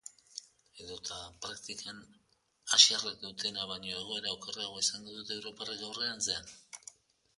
Edota, 0.83 1.17
praktikan, 1.43 1.99
asiarrek 2.77 3.21
dutena 3.27 3.67
baino 3.73 3.93
egoera 4.01 4.33
okerragoa 4.39 4.83
izango 4.89 5.15
dute 5.19 5.37
europarrek 5.41 5.85
aurrerantzean? 5.91 6.53